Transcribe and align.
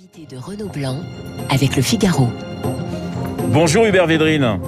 L'invité 0.00 0.34
de 0.34 0.40
Renaud 0.40 0.68
Blanc 0.68 0.96
avec 1.50 1.76
le 1.76 1.82
Figaro. 1.82 2.28
Bonjour 3.48 3.84
Hubert 3.84 4.06
Védrine. 4.06 4.58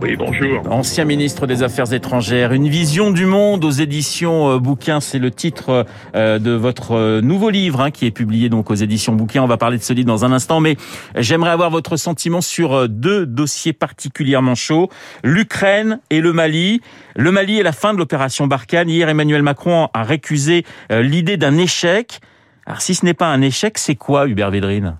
Oui, 0.00 0.16
bonjour. 0.16 0.62
Ancien 0.70 1.04
ministre 1.04 1.46
des 1.46 1.62
Affaires 1.62 1.92
étrangères, 1.92 2.52
une 2.52 2.68
vision 2.68 3.10
du 3.10 3.26
monde 3.26 3.66
aux 3.66 3.70
éditions 3.70 4.52
euh, 4.52 4.58
Bouquin, 4.58 5.00
c'est 5.00 5.18
le 5.18 5.30
titre 5.30 5.84
euh, 6.14 6.38
de 6.38 6.52
votre 6.52 6.92
euh, 6.92 7.20
nouveau 7.20 7.50
livre 7.50 7.82
hein, 7.82 7.90
qui 7.90 8.06
est 8.06 8.10
publié 8.10 8.48
donc 8.48 8.70
aux 8.70 8.74
éditions 8.74 9.12
Bouquin. 9.12 9.42
On 9.42 9.46
va 9.46 9.58
parler 9.58 9.76
de 9.76 9.82
ce 9.82 9.92
livre 9.92 10.06
dans 10.06 10.24
un 10.24 10.32
instant, 10.32 10.60
mais 10.60 10.76
j'aimerais 11.16 11.50
avoir 11.50 11.68
votre 11.68 11.96
sentiment 11.96 12.40
sur 12.40 12.88
deux 12.88 13.26
dossiers 13.26 13.74
particulièrement 13.74 14.54
chauds 14.54 14.88
l'Ukraine 15.22 16.00
et 16.08 16.20
le 16.22 16.32
Mali. 16.32 16.80
Le 17.14 17.30
Mali 17.30 17.58
est 17.58 17.64
la 17.64 17.72
fin 17.72 17.92
de 17.92 17.98
l'opération 17.98 18.46
Barkhane. 18.46 18.88
Hier, 18.88 19.08
Emmanuel 19.08 19.42
Macron 19.42 19.88
a 19.92 20.02
récusé 20.02 20.64
l'idée 20.90 21.36
d'un 21.36 21.58
échec. 21.58 22.20
Alors, 22.68 22.82
si 22.82 22.94
ce 22.94 23.06
n'est 23.06 23.14
pas 23.14 23.32
un 23.32 23.40
échec, 23.40 23.78
c'est 23.78 23.94
quoi, 23.94 24.28
Hubert 24.28 24.50
Védrine? 24.50 24.98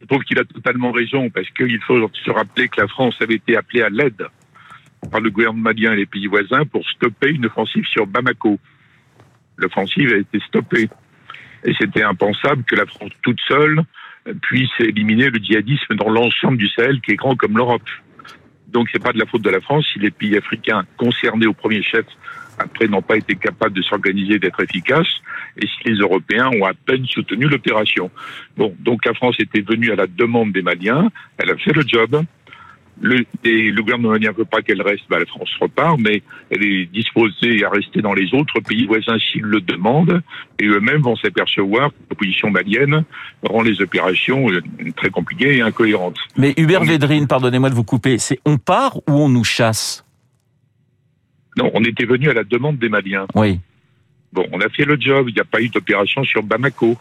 Je 0.00 0.06
trouve 0.06 0.22
qu'il 0.22 0.38
a 0.38 0.44
totalement 0.44 0.92
raison, 0.92 1.30
parce 1.30 1.50
qu'il 1.50 1.80
faut 1.80 2.08
se 2.12 2.30
rappeler 2.30 2.68
que 2.68 2.80
la 2.80 2.86
France 2.86 3.16
avait 3.20 3.34
été 3.34 3.56
appelée 3.56 3.82
à 3.82 3.88
l'aide 3.88 4.24
par 5.10 5.20
le 5.20 5.30
gouvernement 5.30 5.64
malien 5.64 5.94
et 5.94 5.96
les 5.96 6.06
pays 6.06 6.28
voisins 6.28 6.64
pour 6.64 6.88
stopper 6.90 7.30
une 7.30 7.46
offensive 7.46 7.84
sur 7.86 8.06
Bamako. 8.06 8.56
L'offensive 9.56 10.12
a 10.12 10.16
été 10.18 10.38
stoppée. 10.46 10.88
Et 11.64 11.74
c'était 11.74 12.04
impensable 12.04 12.62
que 12.62 12.76
la 12.76 12.86
France 12.86 13.10
toute 13.22 13.40
seule 13.48 13.82
puisse 14.42 14.70
éliminer 14.78 15.30
le 15.30 15.40
djihadisme 15.40 15.96
dans 15.96 16.08
l'ensemble 16.08 16.56
du 16.56 16.68
Sahel, 16.68 17.00
qui 17.00 17.10
est 17.10 17.16
grand 17.16 17.34
comme 17.34 17.56
l'Europe. 17.56 17.82
Donc 18.68 18.88
c'est 18.92 19.02
pas 19.02 19.12
de 19.12 19.18
la 19.18 19.26
faute 19.26 19.42
de 19.42 19.50
la 19.50 19.60
France 19.60 19.86
si 19.92 19.98
les 19.98 20.10
pays 20.10 20.36
africains 20.36 20.84
concernés 20.96 21.46
au 21.46 21.54
premier 21.54 21.82
chef 21.82 22.04
après 22.58 22.88
n'ont 22.88 23.02
pas 23.02 23.16
été 23.16 23.34
capables 23.36 23.74
de 23.74 23.82
s'organiser, 23.82 24.38
d'être 24.38 24.60
efficaces, 24.60 25.20
et 25.56 25.66
si 25.66 25.88
les 25.88 25.94
Européens 25.94 26.50
ont 26.60 26.64
à 26.64 26.72
peine 26.74 27.06
soutenu 27.06 27.46
l'opération. 27.46 28.10
Bon, 28.56 28.74
donc 28.80 29.04
la 29.04 29.14
France 29.14 29.36
était 29.38 29.60
venue 29.60 29.92
à 29.92 29.96
la 29.96 30.06
demande 30.06 30.52
des 30.52 30.62
Maliens, 30.62 31.10
elle 31.38 31.50
a 31.50 31.56
fait 31.56 31.72
le 31.72 31.82
job. 31.86 32.24
Le, 33.00 33.24
et 33.44 33.70
le 33.70 33.80
gouvernement 33.82 34.10
malien 34.10 34.32
ne 34.32 34.36
veut 34.36 34.44
pas 34.44 34.60
qu'elle 34.60 34.82
reste, 34.82 35.04
bah, 35.08 35.18
la 35.20 35.26
France 35.26 35.50
repart, 35.60 35.98
mais 36.00 36.22
elle 36.50 36.64
est 36.64 36.86
disposée 36.86 37.64
à 37.64 37.70
rester 37.70 38.02
dans 38.02 38.12
les 38.12 38.34
autres 38.34 38.58
pays 38.60 38.86
voisins 38.86 39.16
s'ils 39.18 39.42
le 39.42 39.60
demandent, 39.60 40.20
et 40.58 40.66
eux-mêmes 40.66 41.02
vont 41.02 41.14
s'apercevoir 41.14 41.90
que 41.90 41.94
l'opposition 42.10 42.50
malienne 42.50 43.04
rend 43.44 43.62
les 43.62 43.80
opérations 43.80 44.50
euh, 44.50 44.60
très 44.96 45.10
compliquées 45.10 45.58
et 45.58 45.60
incohérentes. 45.60 46.18
Mais 46.36 46.54
Hubert 46.56 46.82
Védrine, 46.82 47.28
pardonnez-moi 47.28 47.70
de 47.70 47.74
vous 47.74 47.84
couper, 47.84 48.18
c'est 48.18 48.40
on 48.44 48.58
part 48.58 48.96
ou 49.06 49.12
on 49.12 49.28
nous 49.28 49.44
chasse? 49.44 50.04
Non, 51.56 51.70
on 51.74 51.82
était 51.84 52.04
venu 52.04 52.28
à 52.30 52.34
la 52.34 52.44
demande 52.44 52.78
des 52.78 52.88
Maliens. 52.88 53.26
Oui. 53.34 53.60
Bon, 54.32 54.46
on 54.52 54.60
a 54.60 54.68
fait 54.68 54.84
le 54.84 54.96
job. 55.00 55.28
Il 55.28 55.34
n'y 55.34 55.40
a 55.40 55.44
pas 55.44 55.60
eu 55.60 55.68
d'opération 55.68 56.22
sur 56.22 56.42
Bamako. 56.42 56.96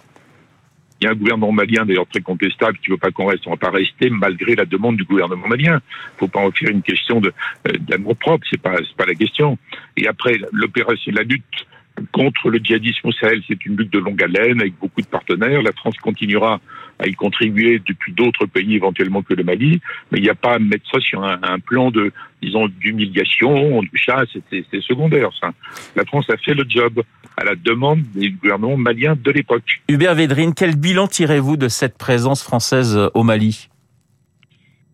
Il 1.00 1.06
y 1.06 1.08
a 1.08 1.12
un 1.12 1.16
gouvernement 1.16 1.52
malien, 1.52 1.86
d'ailleurs 1.86 2.08
très 2.08 2.22
contestable, 2.22 2.78
qui 2.80 2.90
ne 2.90 2.95
veut 2.95 3.00
pas 3.00 3.12
qu'on 3.12 3.28
reste. 3.28 3.45
On 3.48 3.52
ne 3.52 3.56
va 3.56 3.70
pas 3.70 3.78
rester 3.78 4.09
malgré 4.09 4.56
la 4.56 4.66
demande 4.66 4.98
du 4.98 5.04
gouvernement 5.04 5.48
malien. 5.48 5.73
Il 5.73 6.16
ne 6.16 6.20
faut 6.20 6.28
pas 6.28 6.39
en 6.39 6.52
faire 6.52 6.70
une 6.70 6.81
question 6.81 7.22
euh, 7.23 7.72
d'amour 7.80 8.16
propre. 8.17 8.45
C'est 8.50 8.62
pas, 8.62 8.76
pas 8.98 9.06
la 9.06 9.16
question. 9.16 9.58
Et 9.95 10.08
après, 10.08 10.39
l'opération, 10.52 11.12
la 11.16 11.23
lutte 11.23 11.67
contre 12.12 12.50
le 12.50 12.59
djihadisme 12.59 13.08
au 13.08 13.12
Sahel, 13.12 13.42
c'est 13.48 13.66
une 13.66 13.76
lutte 13.78 13.92
de 13.92 14.00
longue 14.00 14.22
haleine 14.22 14.62
avec 14.62 14.78
beaucoup 14.80 15.02
de 15.02 15.08
partenaires. 15.08 15.62
La 15.62 15.72
France 15.72 15.98
continuera 15.98 16.59
à 17.00 17.08
y 17.08 17.14
contribuer 17.14 17.82
depuis 17.86 18.14
d'autres 18.14 18.45
pays 18.45 18.76
éventuellement 18.76 19.22
que 19.22 19.34
le 19.34 19.44
Mali, 19.44 19.80
mais 20.11 20.20
il 20.20 20.23
n'y 20.23 20.30
a 20.30 20.36
pas 20.36 20.56
à 20.56 20.59
mettre 20.59 20.89
ça 20.92 21.00
sur 21.00 21.23
un, 21.23 21.39
un 21.44 21.59
plan 21.59 21.92
de, 21.92 22.11
disons, 22.42 22.67
d'humiliation, 22.67 23.82
de 23.82 23.89
chasse, 23.94 24.30
c'est 24.52 24.82
secondaire 24.82 25.30
ça. 25.39 25.52
La 25.95 26.06
France 26.06 26.30
a 26.30 26.38
fait 26.38 26.54
le 26.54 26.66
job 26.67 27.04
à 27.38 27.43
la 27.43 27.55
demande 27.55 28.02
des 28.16 28.31
gouvernements 28.31 28.77
maliens 28.77 29.16
de 29.16 29.31
l'époque. 29.31 29.81
Hubert 29.88 30.16
Védrine, 30.16 30.53
quel 30.55 30.75
bilan 30.75 31.07
tirez-vous 31.07 31.55
de 31.55 31.67
cette 31.67 31.97
présence 31.97 32.43
française 32.43 32.99
au 33.13 33.23
Mali? 33.23 33.69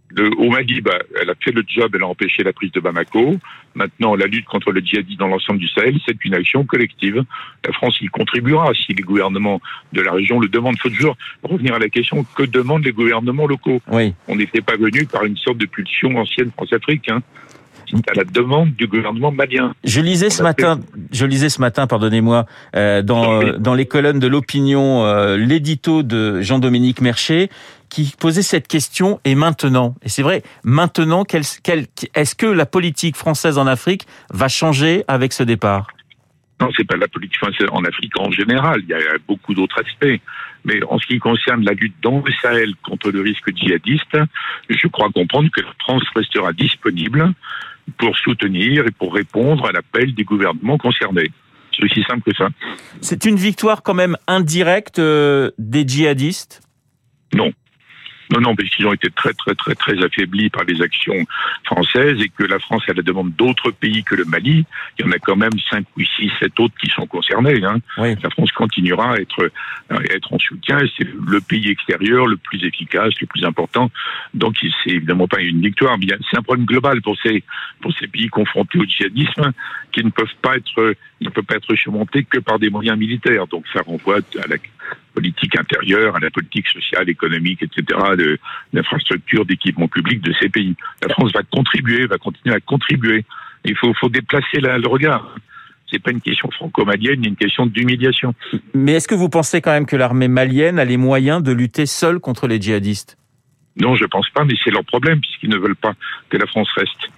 Le, 0.10 0.30
au 0.38 0.52
Mali, 0.52 0.82
bah, 0.82 1.00
elle 1.20 1.30
a 1.32 1.36
fait 1.36 1.52
le 1.52 1.64
job, 1.66 1.92
elle 1.96 2.04
a 2.04 2.08
empêché 2.08 2.44
la 2.44 2.54
prise 2.54 2.72
de 2.72 2.80
Bamako. 2.80 3.38
Maintenant, 3.74 4.14
la 4.16 4.28
lutte 4.28 4.46
contre 4.46 4.72
le 4.72 4.80
djihadisme 4.82 5.18
dans 5.18 5.28
l'ensemble 5.28 5.58
du 5.58 5.68
Sahel, 5.68 5.98
c'est 6.06 6.24
une 6.24 6.36
action 6.36 6.66
collective. 6.66 7.24
La 7.66 7.74
France 7.74 8.00
y 8.00 8.08
contribuera 8.08 8.72
si 8.76 8.94
les 8.94 9.02
gouvernements 9.02 9.60
de 9.94 10.02
la 10.02 10.12
région 10.12 10.40
le 10.40 10.50
demandent. 10.50 10.76
Il 10.76 10.82
faut 10.82 10.90
toujours 10.90 11.18
revenir 11.42 11.74
à 11.74 11.80
la 11.80 11.90
question 11.90 12.24
que 12.36 12.44
demandent 12.44 12.86
les 12.86 12.92
gouvernements 12.92 13.48
locaux? 13.48 13.82
Oui. 13.88 14.14
On 14.28 14.36
n'était 14.36 14.62
pas 14.62 14.76
venu 14.76 15.06
par 15.06 15.24
une 15.24 15.38
sorte 15.38 15.58
de 15.58 15.66
pulsion 15.66 16.16
ancienne 16.18 16.52
France-Afrique. 16.52 17.10
Hein 17.10 17.24
à 18.08 18.14
la 18.14 18.24
demande 18.24 18.76
du 18.76 18.88
gouvernement 18.88 19.32
malien. 19.32 19.74
Je 19.84 20.02
lisais 20.02 20.30
ce 20.30 20.44
matin, 20.44 20.80
je 21.12 21.26
lisais 21.26 21.50
ce 21.50 21.62
matin, 21.62 21.88
pardonnez-moi, 21.88 22.46
euh, 22.76 23.02
dans 23.02 23.58
dans 23.58 23.74
les 23.74 23.86
colonnes 23.86 24.20
de 24.20 24.28
l'opinion, 24.28 25.06
euh, 25.06 25.38
l'édito 25.38 26.04
de 26.04 26.42
Jean-Dominique 26.42 27.02
Mercher 27.02 27.50
qui 27.90 28.14
posait 28.20 28.42
cette 28.42 28.68
question 28.68 29.20
et 29.24 29.36
maintenant 29.36 29.96
et 30.02 30.10
c'est 30.10 30.24
vrai 30.24 30.42
maintenant 30.64 31.26
quel, 31.26 31.44
quel, 31.62 31.86
est-ce 32.16 32.34
que 32.34 32.48
la 32.48 32.66
politique 32.66 33.16
française 33.16 33.60
en 33.60 33.68
Afrique 33.68 34.08
va 34.34 34.48
changer 34.48 35.04
avec 35.08 35.32
ce 35.32 35.44
départ? 35.44 35.88
Non, 36.60 36.70
c'est 36.78 36.88
pas 36.88 36.96
la 36.96 37.08
politique 37.08 37.38
française 37.38 37.68
en 37.72 37.84
Afrique 37.84 38.18
en 38.18 38.32
général. 38.32 38.82
Il 38.84 38.90
y 38.90 38.94
a 38.94 39.18
beaucoup 39.28 39.54
d'autres 39.54 39.80
aspects. 39.80 40.22
Mais 40.66 40.82
en 40.86 40.98
ce 40.98 41.08
qui 41.08 41.20
concerne 41.20 41.64
la 41.66 41.74
lutte 41.74 41.96
dans 42.02 42.24
le 42.26 42.32
Sahel 42.42 42.74
contre 42.84 43.12
le 43.12 43.22
risque 43.22 43.54
djihadiste, 43.54 44.18
je 44.70 44.88
crois 44.88 45.10
comprendre 45.10 45.50
que 45.54 45.62
la 45.62 45.74
France 45.80 46.04
restera 46.16 46.54
disponible 46.54 47.34
pour 47.98 48.16
soutenir 48.18 48.86
et 48.88 48.92
pour 48.92 49.14
répondre 49.14 49.68
à 49.68 49.72
l'appel 49.72 50.14
des 50.14 50.24
gouvernements 50.24 50.78
concernés. 50.78 51.32
C'est 51.76 51.84
aussi 51.84 52.04
simple 52.04 52.22
que 52.22 52.36
ça. 52.36 52.50
C'est 53.02 53.26
une 53.26 53.36
victoire 53.36 53.82
quand 53.82 53.94
même 53.94 54.16
indirecte 54.28 55.00
euh, 55.00 55.52
des 55.58 55.88
djihadistes? 55.88 56.62
Non. 57.34 57.52
Non, 58.34 58.42
non, 58.42 58.56
parce 58.56 58.70
qu'ils 58.70 58.88
ont 58.88 58.94
été 58.94 59.10
très, 59.12 59.34
très, 59.34 59.54
très, 59.54 59.76
très 59.76 60.04
affaiblis 60.04 60.50
par 60.50 60.64
les 60.64 60.82
actions 60.82 61.26
françaises 61.66 62.20
et 62.20 62.30
que 62.30 62.44
la 62.44 62.58
France, 62.58 62.84
à 62.88 62.94
la 62.94 63.04
demande 63.04 63.34
d'autres 63.36 63.72
pays 63.72 64.04
que 64.04 64.16
le 64.16 64.26
Mali, 64.26 64.66
il 64.98 65.06
y 65.06 65.08
en 65.08 65.12
a 65.12 65.20
quand 65.20 65.36
même 65.36 65.52
5 65.70 65.86
ou 65.98 66.02
6, 66.02 66.32
7 66.40 66.60
autres 66.60 66.74
qui 66.82 66.90
sont 66.90 67.06
concernés. 67.06 67.64
Hein. 67.64 67.78
Oui. 67.98 68.16
La 68.24 68.30
France 68.32 68.52
continuera 68.52 69.14
à 69.14 69.18
être, 69.18 69.52
à 69.90 69.96
être 70.16 70.34
en 70.34 70.40
soutien 70.40 70.80
c'est 70.98 71.08
le 71.08 71.42
pays 71.42 71.70
extérieur 71.70 72.26
le 72.26 72.38
plus 72.38 72.64
efficace, 72.66 73.14
le 73.22 73.28
plus 73.28 73.46
important. 73.46 73.92
Donc, 74.34 74.56
c'est 74.60 74.92
évidemment 74.92 75.28
pas 75.28 75.42
une 75.42 75.62
victoire, 75.62 75.98
mais 75.98 76.08
c'est 76.30 76.38
un 76.38 76.42
problème 76.42 76.66
global 76.66 77.02
pour 77.02 77.16
ces, 77.22 77.44
pour 77.82 77.94
ces 78.00 78.08
pays 78.08 78.28
confrontés 78.30 78.80
au 78.80 78.86
djihadisme 78.86 79.52
qui 79.92 80.04
ne 80.04 80.10
peuvent 80.10 80.28
pas 80.42 80.56
être, 80.56 80.96
ne 81.22 81.30
peuvent 81.30 81.44
pas 81.44 81.56
être 81.56 81.76
surmontés 81.76 82.24
que 82.24 82.40
par 82.40 82.60
des 82.60 82.70
moyens 82.70 82.98
militaires. 82.98 83.48
Donc, 83.48 83.66
ça 83.74 83.82
renvoie 83.86 84.18
à 84.18 84.48
la 84.48 84.58
politique 85.14 85.58
intérieure, 85.58 86.16
à 86.16 86.20
la 86.20 86.32
politique 86.32 86.68
sociale, 86.68 87.10
économique, 87.10 87.62
etc., 87.62 88.00
de 88.18 88.40
l'infrastructure 88.74 89.46
d'équipement 89.46 89.88
public 89.88 90.22
de 90.22 90.34
ces 90.40 90.50
pays. 90.50 90.76
La 91.02 91.10
France 91.10 91.32
va 91.34 91.42
contribuer, 91.44 92.06
va 92.08 92.18
continuer 92.18 92.56
à 92.56 92.60
contribuer. 92.60 93.26
Il 93.66 93.76
faut, 93.78 93.94
faut 93.94 94.10
déplacer 94.10 94.60
la, 94.60 94.78
le 94.78 94.88
regard. 94.88 95.36
C'est 95.92 96.00
pas 96.00 96.12
une 96.12 96.22
question 96.22 96.50
franco-malienne, 96.50 97.20
mais 97.22 97.28
une 97.28 97.36
question 97.36 97.68
d'humiliation. 97.68 98.34
Mais 98.74 98.94
est-ce 98.94 99.08
que 99.08 99.16
vous 99.16 99.30
pensez 99.30 99.62
quand 99.62 99.72
même 99.72 99.86
que 99.86 99.96
l'armée 99.96 100.28
malienne 100.28 100.80
a 100.80 100.86
les 100.86 100.98
moyens 100.98 101.44
de 101.44 101.52
lutter 101.52 101.86
seule 101.86 102.20
contre 102.20 102.48
les 102.48 102.60
djihadistes? 102.60 103.18
Non, 103.78 103.96
je 103.96 104.06
pense 104.06 104.30
pas, 104.30 104.44
mais 104.44 104.54
c'est 104.64 104.72
leur 104.72 104.84
problème 104.86 105.20
puisqu'ils 105.20 105.50
ne 105.50 105.58
veulent 105.58 105.76
pas 105.76 105.94
que 106.30 106.38
la 106.38 106.48
France 106.48 106.70
reste. 106.76 107.12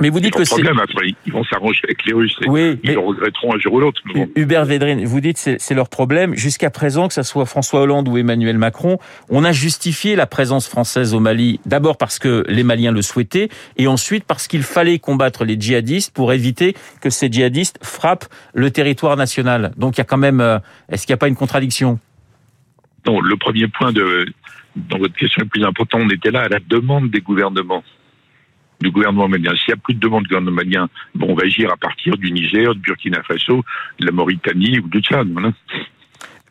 Mais 0.00 0.10
vous 0.10 0.20
dites 0.20 0.34
que 0.34 0.44
c'est 0.44 0.54
problème 0.54 0.78
après, 0.78 1.14
ils 1.26 1.32
vont 1.32 1.44
s'arranger 1.44 1.80
avec 1.84 2.04
les 2.06 2.12
Russes. 2.12 2.36
Et 2.44 2.48
Oui, 2.48 2.78
ils 2.84 2.92
le 2.92 3.00
regretteront 3.00 3.54
un 3.54 3.58
jour 3.58 3.74
ou 3.74 3.80
l'autre. 3.80 4.00
bon. 4.14 4.28
Hubert 4.36 4.64
Védrine, 4.64 5.04
vous 5.04 5.20
dites 5.20 5.38
c'est 5.38 5.60
c'est 5.60 5.74
leur 5.74 5.88
problème. 5.88 6.34
Jusqu'à 6.36 6.70
présent, 6.70 7.08
que 7.08 7.14
ce 7.14 7.22
soit 7.22 7.46
François 7.46 7.80
Hollande 7.80 8.08
ou 8.08 8.16
Emmanuel 8.16 8.58
Macron, 8.58 8.98
on 9.28 9.44
a 9.44 9.52
justifié 9.52 10.14
la 10.14 10.26
présence 10.26 10.68
française 10.68 11.14
au 11.14 11.20
Mali. 11.20 11.60
D'abord 11.66 11.96
parce 11.96 12.18
que 12.18 12.44
les 12.48 12.62
Maliens 12.62 12.92
le 12.92 13.02
souhaitaient, 13.02 13.48
et 13.76 13.86
ensuite 13.88 14.24
parce 14.24 14.46
qu'il 14.46 14.62
fallait 14.62 14.98
combattre 14.98 15.44
les 15.44 15.60
djihadistes 15.60 16.14
pour 16.14 16.32
éviter 16.32 16.74
que 17.00 17.10
ces 17.10 17.30
djihadistes 17.30 17.78
frappent 17.82 18.26
le 18.54 18.70
territoire 18.70 19.16
national. 19.16 19.72
Donc 19.76 19.96
il 19.96 19.98
y 19.98 20.02
a 20.02 20.04
quand 20.04 20.16
même, 20.16 20.40
euh, 20.40 20.58
est-ce 20.90 21.06
qu'il 21.06 21.12
n'y 21.12 21.18
a 21.18 21.18
pas 21.18 21.28
une 21.28 21.36
contradiction? 21.36 21.98
Non, 23.06 23.20
le 23.20 23.36
premier 23.36 23.66
point 23.68 23.92
de, 23.92 24.26
dans 24.76 24.98
votre 24.98 25.14
question 25.14 25.42
le 25.42 25.48
plus 25.48 25.64
important, 25.64 25.98
on 26.00 26.10
était 26.10 26.30
là 26.30 26.42
à 26.42 26.48
la 26.48 26.58
demande 26.66 27.10
des 27.10 27.20
gouvernements, 27.20 27.82
du 28.80 28.90
gouvernement 28.90 29.28
malien. 29.28 29.52
S'il 29.56 29.74
n'y 29.74 29.74
a 29.74 29.82
plus 29.82 29.94
de 29.94 30.00
demande 30.00 30.22
du 30.22 30.28
gouvernement 30.28 30.56
malien, 30.56 30.88
on 31.20 31.34
va 31.34 31.44
agir 31.44 31.72
à 31.72 31.76
partir 31.76 32.16
du 32.16 32.30
Niger, 32.32 32.74
du 32.74 32.80
Burkina 32.80 33.22
Faso, 33.22 33.64
de 33.98 34.06
la 34.06 34.12
Mauritanie 34.12 34.78
ou 34.78 34.88
du 34.88 35.00
Tchad. 35.00 35.28
Voilà. 35.32 35.52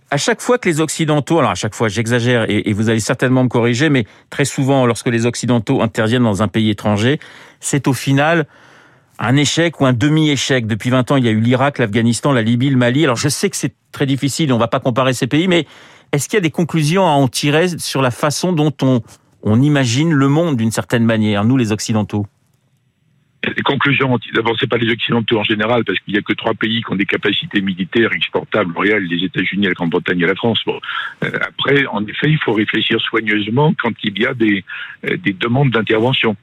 À 0.09 0.17
chaque 0.17 0.41
fois 0.41 0.57
que 0.57 0.69
les 0.69 0.79
Occidentaux, 0.79 1.39
alors 1.39 1.51
à 1.51 1.55
chaque 1.55 1.75
fois 1.75 1.89
j'exagère 1.89 2.45
et, 2.49 2.71
vous 2.71 2.89
allez 2.89 3.01
certainement 3.01 3.43
me 3.43 3.49
corriger, 3.49 3.89
mais 3.89 4.05
très 4.29 4.45
souvent 4.45 4.85
lorsque 4.85 5.07
les 5.07 5.25
Occidentaux 5.25 5.81
interviennent 5.81 6.23
dans 6.23 6.41
un 6.41 6.47
pays 6.47 6.69
étranger, 6.69 7.19
c'est 7.59 7.87
au 7.87 7.93
final 7.93 8.45
un 9.19 9.35
échec 9.35 9.81
ou 9.81 9.85
un 9.85 9.93
demi-échec. 9.93 10.65
Depuis 10.65 10.91
20 10.91 11.11
ans, 11.11 11.17
il 11.17 11.25
y 11.25 11.27
a 11.27 11.31
eu 11.31 11.41
l'Irak, 11.41 11.77
l'Afghanistan, 11.77 12.31
la 12.31 12.41
Libye, 12.41 12.69
le 12.69 12.77
Mali. 12.77 13.03
Alors 13.03 13.17
je 13.17 13.27
sais 13.27 13.49
que 13.49 13.57
c'est 13.57 13.75
très 13.91 14.05
difficile, 14.05 14.53
on 14.53 14.57
va 14.57 14.69
pas 14.69 14.79
comparer 14.79 15.11
ces 15.11 15.27
pays, 15.27 15.49
mais 15.49 15.65
est-ce 16.13 16.29
qu'il 16.29 16.37
y 16.37 16.39
a 16.39 16.41
des 16.41 16.51
conclusions 16.51 17.05
à 17.05 17.11
en 17.11 17.27
tirer 17.27 17.67
sur 17.77 18.01
la 18.01 18.11
façon 18.11 18.53
dont 18.53 18.73
on, 18.81 19.01
on 19.47 19.61
imagine 19.61 20.11
le 20.11 20.27
monde 20.27 20.57
d'une 20.57 20.71
certaine 20.71 21.05
manière, 21.05 21.45
nous 21.45 21.57
les 21.57 21.71
Occidentaux 21.71 22.25
Les 23.43 23.63
conclusions, 23.63 24.19
d'abord, 24.33 24.55
c'est 24.59 24.69
pas 24.69 24.77
les 24.77 24.91
Occidentaux 24.91 25.39
en 25.39 25.43
général, 25.43 25.85
parce 25.85 25.99
qu'il 25.99 26.13
y 26.13 26.17
a 26.17 26.21
que 26.21 26.33
trois 26.33 26.53
pays 26.53 26.83
qui 26.83 26.91
ont 26.91 26.95
des 26.95 27.05
capacités 27.05 27.61
militaires 27.61 28.11
exportables 28.13 28.77
réelles, 28.77 29.05
les 29.05 29.23
États-Unis, 29.23 29.67
la 29.67 29.73
Grande-Bretagne 29.73 30.19
et 30.19 30.27
la 30.27 30.35
France. 30.35 30.61
Euh, 30.67 31.29
après, 31.41 31.85
en 31.87 32.05
effet, 32.05 32.29
il 32.29 32.39
faut 32.39 32.53
réfléchir 32.53 32.99
soigneusement 32.99 33.73
quand 33.81 33.93
il 34.03 34.19
y 34.19 34.25
a 34.25 34.33
des, 34.33 34.65
euh, 35.05 35.15
des 35.17 35.33
demandes 35.33 35.71
d'intervention. 35.71 36.35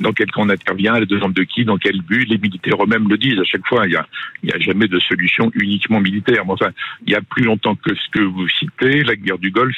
Dans 0.00 0.12
quel 0.12 0.30
camp 0.30 0.42
on 0.42 0.48
intervient, 0.48 0.92
la 0.98 1.06
demande 1.06 1.34
de 1.34 1.42
qui, 1.42 1.64
dans 1.64 1.76
quel 1.76 2.00
but, 2.02 2.24
les 2.28 2.38
militaires 2.38 2.80
eux-mêmes 2.82 3.08
le 3.08 3.18
disent 3.18 3.40
à 3.40 3.44
chaque 3.44 3.66
fois. 3.66 3.86
Il 3.86 3.92
y 3.92 3.96
a, 3.96 4.06
il 4.44 4.50
y 4.50 4.52
a 4.52 4.58
jamais 4.60 4.86
de 4.86 4.98
solution 5.00 5.50
uniquement 5.54 6.00
militaire. 6.00 6.44
Mais 6.46 6.52
enfin, 6.52 6.70
il 7.04 7.12
y 7.12 7.16
a 7.16 7.20
plus 7.20 7.42
longtemps 7.42 7.74
que 7.74 7.92
ce 7.94 8.08
que 8.12 8.20
vous 8.20 8.48
citez, 8.48 9.02
la 9.02 9.16
guerre 9.16 9.38
du 9.38 9.50
Golfe 9.50 9.76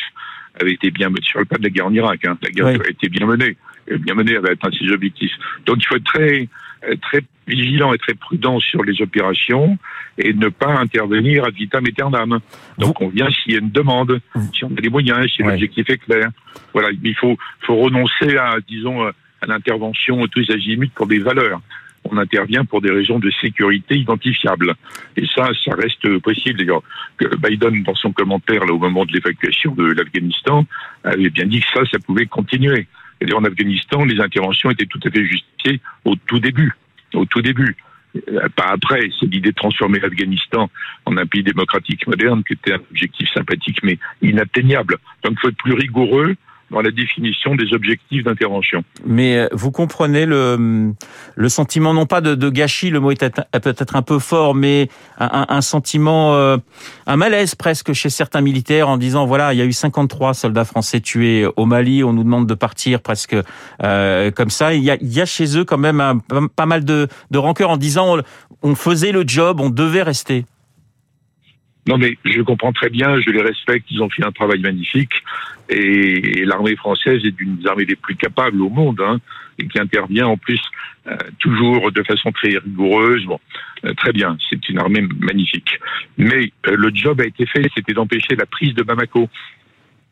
avait 0.60 0.72
été 0.72 0.90
bien 0.90 1.08
menée. 1.10 1.22
Sur 1.22 1.38
le 1.40 1.44
pas 1.44 1.56
de 1.58 1.62
la 1.64 1.70
guerre 1.70 1.86
en 1.86 1.92
Irak, 1.92 2.24
hein. 2.24 2.38
la 2.42 2.50
guerre 2.50 2.66
Oui. 2.66 2.78
a 2.86 2.90
été 2.90 3.08
bien 3.08 3.26
menée 3.26 3.56
bien 3.98 4.14
mené 4.14 4.36
avait 4.36 4.50
atteint 4.52 4.70
ses 4.70 4.88
objectifs. 4.92 5.32
Donc 5.66 5.78
il 5.80 5.86
faut 5.86 5.96
être 5.96 6.04
très, 6.04 6.48
euh, 6.88 6.94
très 7.02 7.22
vigilant 7.48 7.92
et 7.92 7.98
très 7.98 8.14
prudent 8.14 8.60
sur 8.60 8.84
les 8.84 9.02
opérations 9.02 9.78
et 10.18 10.32
ne 10.32 10.48
pas 10.48 10.78
intervenir 10.78 11.44
ad 11.44 11.54
vitam 11.54 11.84
aeternam. 11.86 12.38
Donc 12.78 13.00
on 13.00 13.08
vient 13.08 13.28
s'il 13.30 13.52
y 13.52 13.56
a 13.56 13.58
une 13.58 13.70
demande, 13.70 14.20
si 14.54 14.64
on 14.64 14.68
a 14.76 14.80
les 14.80 14.90
moyens, 14.90 15.26
si 15.34 15.42
Ouais. 15.42 15.50
l'objectif 15.50 15.90
est 15.90 15.98
clair. 15.98 16.28
Voilà, 16.72 16.90
il 17.02 17.14
faut, 17.16 17.36
faut 17.62 17.76
renoncer 17.76 18.36
à, 18.36 18.58
disons, 18.68 19.02
à 19.02 19.46
l'intervention 19.48 20.26
tous 20.28 20.48
azimuts 20.50 20.90
pour 20.94 21.06
des 21.08 21.18
valeurs. 21.18 21.60
On 22.04 22.16
intervient 22.16 22.64
pour 22.64 22.80
des 22.80 22.90
raisons 22.90 23.18
de 23.18 23.30
sécurité 23.40 23.96
identifiables. 23.96 24.74
Et 25.16 25.26
ça, 25.34 25.50
ça 25.64 25.74
reste 25.74 26.18
possible. 26.18 26.58
D'ailleurs, 26.58 26.82
Biden, 27.38 27.82
dans 27.82 27.94
son 27.94 28.12
commentaire 28.12 28.64
là, 28.64 28.72
au 28.72 28.78
moment 28.78 29.04
de 29.04 29.12
l'évacuation 29.12 29.74
de 29.74 29.84
l'Afghanistan, 29.84 30.66
avait 31.04 31.30
bien 31.30 31.46
dit 31.46 31.60
que 31.60 31.66
ça, 31.72 31.84
ça 31.90 31.98
pouvait 31.98 32.26
continuer. 32.26 32.86
Et 33.20 33.32
en 33.34 33.44
Afghanistan, 33.44 34.04
les 34.04 34.18
interventions 34.20 34.70
étaient 34.70 34.86
tout 34.86 35.00
à 35.04 35.10
fait 35.10 35.24
justifiées 35.26 35.80
au 36.04 36.16
tout 36.16 36.40
début. 36.40 36.72
Au 37.14 37.26
tout 37.26 37.42
début. 37.42 37.76
Euh, 38.16 38.48
Pas 38.56 38.70
après. 38.72 39.10
C'est 39.18 39.26
l'idée 39.26 39.50
de 39.50 39.54
transformer 39.54 40.00
l'Afghanistan 40.00 40.70
en 41.04 41.16
un 41.16 41.26
pays 41.26 41.42
démocratique 41.42 42.06
moderne 42.06 42.42
qui 42.44 42.54
était 42.54 42.72
un 42.72 42.80
objectif 42.90 43.28
sympathique 43.32 43.80
mais 43.82 43.98
inatteignable. 44.22 44.96
Donc 45.22 45.34
il 45.34 45.40
faut 45.40 45.48
être 45.48 45.56
plus 45.56 45.74
rigoureux 45.74 46.34
dans 46.70 46.80
la 46.80 46.90
définition 46.90 47.54
des 47.56 47.72
objectifs 47.74 48.22
d'intervention. 48.24 48.82
Mais 49.04 49.36
euh, 49.38 49.48
vous 49.52 49.70
comprenez 49.70 50.26
le, 50.26 50.92
le 51.34 51.48
sentiment, 51.48 51.92
non 51.94 52.06
pas 52.06 52.20
de, 52.20 52.34
de 52.34 52.48
gâchis, 52.50 52.90
le 52.90 53.00
mot 53.00 53.10
est 53.10 53.18
peut-être 53.60 53.96
un 53.96 54.02
peu 54.02 54.18
fort, 54.18 54.54
mais 54.54 54.88
un, 55.18 55.46
un- 55.48 55.60
sentiment, 55.60 56.34
euh, 56.34 56.56
un 57.06 57.16
malaise 57.16 57.54
presque 57.54 57.92
chez 57.92 58.08
certains 58.10 58.40
militaires 58.40 58.88
en 58.88 58.96
disant, 58.96 59.26
voilà, 59.26 59.52
il 59.52 59.58
y 59.58 59.62
a 59.62 59.64
eu 59.64 59.72
53 59.72 60.34
soldats 60.34 60.64
français 60.64 61.00
tués 61.00 61.46
au 61.56 61.66
Mali, 61.66 62.02
on 62.04 62.12
nous 62.12 62.24
demande 62.24 62.46
de 62.46 62.54
partir 62.54 63.00
presque 63.02 63.36
euh, 63.82 64.30
comme 64.30 64.50
ça. 64.50 64.74
Il 64.74 64.82
y, 64.84 64.90
a, 64.90 64.96
il 65.00 65.12
y 65.12 65.20
a 65.20 65.26
chez 65.26 65.56
eux 65.58 65.64
quand 65.64 65.78
même 65.78 66.00
un- 66.00 66.18
pas 66.54 66.66
mal 66.66 66.84
de, 66.84 67.08
de 67.30 67.38
rancœur 67.38 67.70
en 67.70 67.76
disant, 67.76 68.16
on 68.62 68.74
faisait 68.74 69.12
le 69.12 69.24
job, 69.26 69.60
on 69.60 69.70
devait 69.70 70.02
rester. 70.02 70.44
Non, 71.86 71.96
mais 71.96 72.16
je 72.24 72.42
comprends 72.42 72.72
très 72.72 72.90
bien, 72.90 73.20
je 73.20 73.30
les 73.30 73.40
respecte, 73.40 73.86
ils 73.90 74.02
ont 74.02 74.10
fait 74.10 74.24
un 74.24 74.32
travail 74.32 74.60
magnifique. 74.60 75.12
Et, 75.68 76.44
l'armée 76.44 76.76
française 76.76 77.22
est 77.24 77.40
une 77.40 77.56
des 77.56 77.66
armées 77.66 77.86
les 77.86 77.96
plus 77.96 78.16
capables 78.16 78.60
au 78.60 78.68
monde, 78.68 79.00
hein, 79.00 79.18
et 79.58 79.66
qui 79.66 79.78
intervient 79.78 80.26
en 80.26 80.36
plus 80.36 80.60
euh, 81.06 81.16
toujours 81.38 81.90
de 81.90 82.02
façon 82.02 82.32
très 82.32 82.58
rigoureuse. 82.58 83.24
Bon, 83.24 83.40
euh, 83.84 83.94
très 83.94 84.12
bien, 84.12 84.36
c'est 84.48 84.68
une 84.68 84.78
armée 84.78 85.02
magnifique. 85.20 85.78
Mais 86.18 86.52
euh, 86.66 86.76
le 86.76 86.90
job 86.94 87.20
a 87.20 87.24
été 87.24 87.46
fait, 87.46 87.66
c'était 87.74 87.94
d'empêcher 87.94 88.36
la 88.36 88.46
prise 88.46 88.74
de 88.74 88.82
Bamako. 88.82 89.28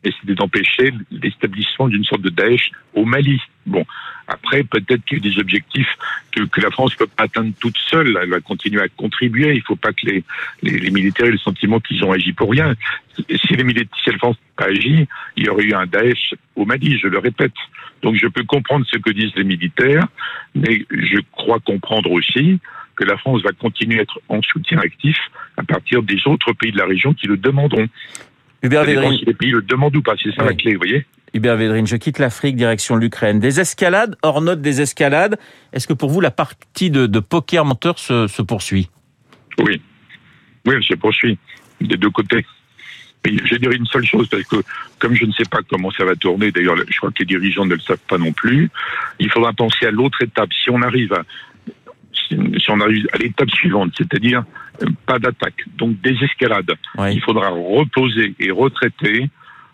Et 0.03 0.13
c'était 0.19 0.35
d'empêcher 0.35 0.93
l'établissement 1.11 1.89
d'une 1.89 2.05
sorte 2.05 2.21
de 2.21 2.29
Daesh 2.29 2.71
au 2.93 3.03
Mali. 3.03 3.41
Bon, 3.65 3.85
après, 4.27 4.63
peut-être 4.63 5.03
qu'il 5.05 5.17
y 5.17 5.27
a 5.27 5.33
des 5.33 5.39
objectifs 5.39 5.89
que, 6.31 6.61
la 6.61 6.71
France 6.71 6.95
peut 6.95 7.07
atteindre 7.17 7.51
toute 7.59 7.77
seule. 7.77 8.17
Elle 8.21 8.29
va 8.29 8.39
continuer 8.39 8.81
à 8.81 8.87
contribuer. 8.87 9.53
Il 9.53 9.57
ne 9.57 9.63
faut 9.63 9.75
pas 9.75 9.91
que 9.91 10.05
les, 10.05 10.23
les, 10.61 10.77
les 10.77 10.91
militaires 10.91 11.25
aient 11.25 11.31
le 11.31 11.37
sentiment 11.37 11.79
qu'ils 11.79 12.03
ont 12.03 12.11
agi 12.11 12.31
pour 12.31 12.51
rien. 12.51 12.75
Si 13.15 13.55
les 13.55 13.63
militaires, 13.63 13.99
si 14.03 14.11
la 14.11 14.17
France 14.17 14.37
n'a 14.37 14.65
pas 14.65 14.71
agi, 14.71 15.07
il 15.35 15.45
y 15.45 15.49
aurait 15.49 15.65
eu 15.65 15.73
un 15.73 15.85
Daesh 15.85 16.33
au 16.55 16.65
Mali, 16.65 16.97
je 16.97 17.07
le 17.07 17.17
répète. 17.17 17.53
Donc 18.01 18.15
je 18.15 18.27
peux 18.27 18.43
comprendre 18.43 18.85
ce 18.89 18.97
que 18.97 19.09
disent 19.09 19.35
les 19.35 19.43
militaires, 19.43 20.07
mais 20.55 20.85
je 20.91 21.17
crois 21.31 21.59
comprendre 21.59 22.11
aussi 22.11 22.59
que 22.95 23.05
la 23.05 23.17
France 23.17 23.41
va 23.41 23.51
continuer 23.51 23.99
à 23.99 24.01
être 24.03 24.19
en 24.29 24.41
soutien 24.41 24.77
actif 24.79 25.17
à 25.57 25.63
partir 25.63 26.03
des 26.03 26.27
autres 26.27 26.53
pays 26.53 26.71
de 26.71 26.77
la 26.77 26.85
région 26.85 27.13
qui 27.13 27.27
le 27.27 27.37
demanderont. 27.37 27.87
Hubert 28.61 28.83
Védrine, 28.83 29.17
si 29.17 29.25
les 29.25 29.33
pays 29.33 29.51
le 29.51 29.61
demandent 29.61 29.95
ou 29.95 30.01
pas, 30.01 30.15
c'est 30.21 30.31
ça 30.31 30.43
Oui. 30.43 30.49
la 30.49 30.53
clé, 30.55 30.73
vous 30.73 30.79
voyez 30.79 31.05
Hubert 31.33 31.57
Védrine, 31.57 31.85
je 31.85 31.95
quitte 31.95 32.19
l'Afrique, 32.19 32.55
direction 32.55 32.95
l'Ukraine. 32.95 33.39
Des 33.39 33.59
escalades, 33.59 34.15
hors 34.23 34.41
note 34.41 34.61
des 34.61 34.81
escalades. 34.81 35.37
Est-ce 35.73 35.87
que 35.87 35.93
pour 35.93 36.09
vous, 36.09 36.21
la 36.21 36.31
partie 36.31 36.89
de, 36.89 37.05
de 37.05 37.19
poker 37.19 37.65
menteur 37.65 37.99
se, 37.99 38.27
se 38.27 38.41
poursuit? 38.41 38.89
Oui. 39.59 39.81
Oui, 40.65 40.73
elle 40.75 40.83
se 40.83 40.95
poursuit 40.95 41.37
des 41.81 41.97
deux 41.97 42.09
côtés. 42.09 42.45
Mais 43.25 43.33
je 43.45 43.55
dirais 43.55 43.75
une 43.75 43.85
seule 43.85 44.05
chose, 44.05 44.27
parce 44.29 44.43
que 44.43 44.55
comme 44.97 45.13
je 45.13 45.25
ne 45.25 45.31
sais 45.33 45.43
pas 45.49 45.59
comment 45.69 45.91
ça 45.91 46.05
va 46.05 46.15
tourner, 46.15 46.51
d'ailleurs, 46.51 46.77
je 46.77 46.97
crois 46.97 47.11
que 47.11 47.19
les 47.19 47.25
dirigeants 47.25 47.65
ne 47.65 47.75
le 47.75 47.79
savent 47.81 47.97
pas 48.07 48.17
non 48.17 48.31
plus, 48.31 48.69
il 49.19 49.29
faudra 49.29 49.53
penser 49.53 49.85
à 49.85 49.91
l'autre 49.91 50.21
étape. 50.23 50.49
Si 50.53 50.69
on 50.69 50.81
arrive 50.81 51.13
à, 51.13 51.23
si 52.29 52.71
on 52.71 52.79
arrive 52.79 53.07
à 53.13 53.17
l'étape 53.17 53.49
suivante, 53.51 53.91
c'est-à-dire 53.97 54.43
euh, 54.81 54.87
pas 55.05 55.19
d'attaque, 55.19 55.63
donc 55.77 55.99
des 56.01 56.15
escalades, 56.23 56.71
Oui. 56.97 57.15
il 57.15 57.21
faudra 57.21 57.49
reposer 57.49 58.35
et 58.39 58.51
retraiter 58.51 59.29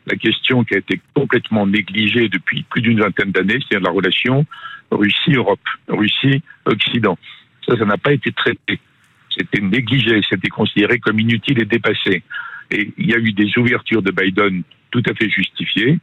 la 0.07 0.15
question 0.15 0.63
qui 0.63 0.75
a 0.75 0.77
été 0.77 1.01
complètement 1.13 1.65
négligée 1.65 2.29
depuis 2.29 2.63
plus 2.69 2.81
d'une 2.81 2.99
vingtaine 2.99 3.31
d'années, 3.31 3.59
c'est-à-dire 3.67 3.87
la 3.87 3.91
relation 3.95 4.45
Russie-Europe, 4.91 5.59
Russie-Occident. 5.87 7.17
Ça, 7.67 7.77
ça 7.77 7.85
n'a 7.85 7.97
pas 7.97 8.13
été 8.13 8.31
traité. 8.31 8.79
C'était 9.35 9.61
négligé, 9.61 10.21
c'était 10.29 10.49
considéré 10.49 10.99
comme 10.99 11.19
inutile 11.19 11.61
et 11.61 11.65
dépassé. 11.65 12.23
Et 12.71 12.93
il 12.97 13.07
y 13.09 13.13
a 13.13 13.17
eu 13.17 13.33
des 13.33 13.57
ouvertures 13.57 14.01
de 14.01 14.11
Biden 14.11 14.63
tout 14.91 15.03
à 15.09 15.13
fait 15.13 15.29
justifiées. 15.29 15.99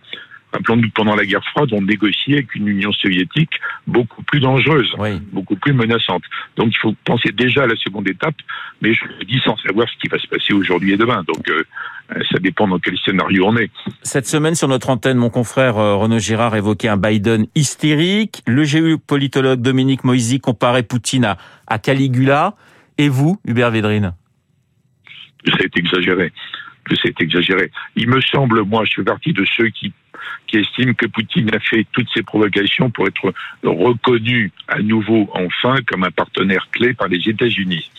Rappelons-nous 0.52 0.88
que 0.88 0.94
pendant 0.94 1.14
la 1.16 1.24
guerre 1.24 1.44
froide, 1.52 1.70
on 1.72 1.82
négociait 1.82 2.34
avec 2.34 2.54
une 2.54 2.68
Union 2.68 2.92
soviétique 2.92 3.50
beaucoup 3.86 4.22
plus 4.22 4.40
dangereuse 4.40 4.92
Oui. 4.98 5.20
beaucoup 5.32 5.56
plus 5.56 5.72
menaçante. 5.72 6.22
Donc 6.56 6.68
il 6.72 6.78
faut 6.78 6.94
penser 7.04 7.30
déjà 7.32 7.62
à 7.64 7.66
la 7.66 7.76
seconde 7.76 8.08
étape, 8.08 8.34
mais 8.80 8.92
je 8.94 9.04
le 9.18 9.24
dis 9.24 9.40
sans 9.44 9.56
savoir 9.58 9.88
ce 9.88 9.96
qui 9.98 10.08
va 10.08 10.18
se 10.18 10.26
passer 10.26 10.52
aujourd'hui 10.52 10.92
et 10.92 10.96
demain. 10.96 11.24
Donc 11.26 11.48
euh, 11.48 11.64
ça 12.30 12.38
dépend 12.38 12.68
dans 12.68 12.78
quel 12.78 12.98
scénario 12.98 13.46
on 13.46 13.56
est. 13.56 13.70
Cette 14.02 14.26
semaine, 14.26 14.54
sur 14.54 14.68
notre 14.68 14.90
antenne, 14.90 15.16
mon 15.16 15.30
confrère 15.30 15.78
euh, 15.78 15.96
Renaud 15.96 16.18
Girard 16.18 16.54
évoquait 16.54 16.88
un 16.88 16.96
Biden 16.98 17.46
hystérique. 17.54 18.42
Le 18.46 18.64
géopolitologue 18.64 19.62
Dominique 19.62 20.04
Moisy 20.04 20.40
comparait 20.40 20.82
Poutine 20.82 21.24
à, 21.24 21.38
à 21.66 21.78
Caligula. 21.78 22.54
Et 22.98 23.08
vous, 23.08 23.38
Hubert 23.46 23.70
Védrine? 23.70 24.12
C'est 25.58 25.76
exagéré. 25.76 26.32
Que 26.84 26.96
c'est 26.96 27.20
exagéré. 27.20 27.70
Il 27.96 28.08
me 28.08 28.20
semble, 28.20 28.62
moi, 28.64 28.84
je 28.84 28.94
fais 28.96 29.04
partie 29.04 29.32
de 29.32 29.44
ceux 29.56 29.68
qui, 29.68 29.92
qui 30.48 30.56
estiment 30.58 30.94
que 30.94 31.06
Poutine 31.06 31.54
a 31.54 31.60
fait 31.60 31.86
toutes 31.92 32.08
ces 32.12 32.22
provocations 32.22 32.90
pour 32.90 33.06
être 33.06 33.32
reconnu 33.62 34.50
à 34.68 34.80
nouveau, 34.80 35.30
enfin, 35.34 35.76
comme 35.86 36.04
un 36.04 36.10
partenaire 36.10 36.66
clé 36.72 36.92
par 36.92 37.08
les 37.08 37.28
États-Unis, 37.28 37.90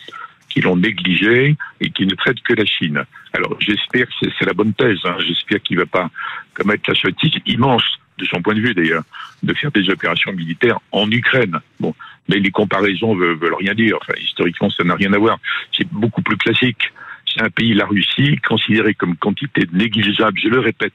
qui 0.50 0.60
l'ont 0.60 0.76
négligé 0.76 1.56
et 1.80 1.90
qui 1.90 2.06
ne 2.06 2.14
traitent 2.14 2.42
que 2.42 2.52
la 2.54 2.66
Chine. 2.66 3.02
Alors, 3.32 3.56
j'espère 3.58 4.06
que 4.06 4.12
c'est- 4.20 4.32
c'est 4.38 4.44
la 4.44 4.52
bonne 4.52 4.74
thèse. 4.74 4.98
hein. 5.04 5.16
J'espère 5.26 5.62
qu'il 5.62 5.76
ne 5.78 5.82
va 5.82 5.86
pas 5.86 6.10
commettre 6.52 6.90
la 6.90 6.94
sottise 6.94 7.32
immense, 7.46 7.82
de 8.18 8.24
son 8.26 8.40
point 8.42 8.54
de 8.54 8.60
vue 8.60 8.74
d'ailleurs, 8.74 9.02
de 9.42 9.52
faire 9.54 9.72
des 9.72 9.88
opérations 9.90 10.32
militaires 10.32 10.78
en 10.92 11.10
Ukraine. 11.10 11.58
Bon, 11.80 11.94
mais 12.28 12.38
les 12.38 12.50
comparaisons 12.52 13.16
veulent, 13.16 13.36
veulent 13.36 13.56
rien 13.58 13.74
dire. 13.74 13.96
Enfin, 14.00 14.14
historiquement, 14.22 14.70
ça 14.70 14.84
n'a 14.84 14.94
rien 14.94 15.12
à 15.14 15.18
voir. 15.18 15.38
C'est 15.76 15.88
beaucoup 15.90 16.22
plus 16.22 16.36
classique. 16.36 16.92
C'est 17.34 17.42
un 17.42 17.50
pays, 17.50 17.74
la 17.74 17.86
Russie, 17.86 18.36
considéré 18.46 18.94
comme 18.94 19.16
quantité 19.16 19.66
négligeable, 19.72 20.38
je 20.40 20.48
le 20.48 20.60
répète, 20.60 20.94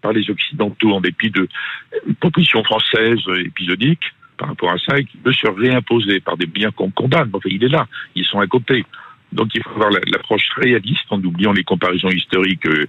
par 0.00 0.12
les 0.12 0.28
Occidentaux 0.30 0.92
en 0.92 1.00
dépit 1.00 1.30
de 1.30 1.42
euh, 1.42 2.12
propositions 2.20 2.64
françaises 2.64 3.20
épisodiques 3.44 4.04
par 4.36 4.48
rapport 4.48 4.72
à 4.72 4.78
ça 4.78 4.98
et 4.98 5.04
qui 5.04 5.18
veut 5.24 5.32
se 5.32 5.46
réimposer 5.46 6.20
par 6.20 6.36
des 6.36 6.46
biens 6.46 6.70
qu'on 6.70 6.90
condamne. 6.90 7.30
Enfin, 7.32 7.48
il 7.50 7.62
est 7.64 7.68
là, 7.68 7.86
ils 8.14 8.24
sont 8.24 8.40
à 8.40 8.46
côté. 8.46 8.84
Donc 9.32 9.48
il 9.54 9.62
faut 9.62 9.70
avoir 9.70 9.90
la- 9.90 10.00
l'approche 10.06 10.48
réaliste 10.56 11.06
en 11.10 11.22
oubliant 11.22 11.52
les 11.52 11.64
comparaisons 11.64 12.10
historiques 12.10 12.66
euh, 12.66 12.86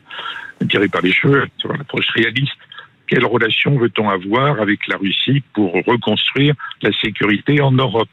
tirées 0.70 0.90
par 0.90 1.02
les 1.02 1.12
cheveux, 1.12 1.48
l'approche 1.78 2.10
réaliste. 2.16 2.58
Quelle 3.08 3.26
relation 3.26 3.78
veut-on 3.78 4.10
avoir 4.10 4.60
avec 4.60 4.88
la 4.88 4.98
Russie 4.98 5.44
pour 5.54 5.74
reconstruire 5.86 6.56
la 6.82 6.92
sécurité 6.94 7.62
en 7.62 7.72
Europe? 7.72 8.10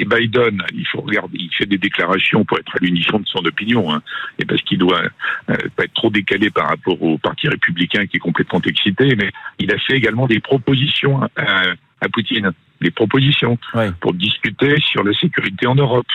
Et 0.00 0.04
Biden, 0.04 0.62
il 0.74 0.86
faut 0.86 1.02
regarder, 1.02 1.38
il 1.38 1.50
fait 1.54 1.66
des 1.66 1.78
déclarations 1.78 2.44
pour 2.44 2.58
être 2.58 2.74
à 2.74 2.78
l'unisson 2.80 3.18
de 3.18 3.26
son 3.26 3.44
opinion, 3.44 3.92
hein, 3.92 4.02
et 4.38 4.44
parce 4.44 4.62
qu'il 4.62 4.78
doit 4.78 5.02
euh, 5.50 5.56
pas 5.76 5.84
être 5.84 5.94
trop 5.94 6.10
décalé 6.10 6.50
par 6.50 6.68
rapport 6.68 7.00
au 7.02 7.18
Parti 7.18 7.48
républicain 7.48 8.06
qui 8.06 8.16
est 8.16 8.20
complètement 8.20 8.60
excité, 8.62 9.14
mais 9.16 9.30
il 9.58 9.72
a 9.72 9.78
fait 9.78 9.94
également 9.94 10.26
des 10.26 10.40
propositions 10.40 11.22
à, 11.36 11.62
à 12.00 12.08
Poutine, 12.08 12.52
des 12.80 12.90
propositions 12.90 13.58
Oui. 13.74 13.84
pour 14.00 14.14
discuter 14.14 14.80
sur 14.80 15.04
la 15.04 15.12
sécurité 15.12 15.66
en 15.66 15.74
Europe. 15.74 16.06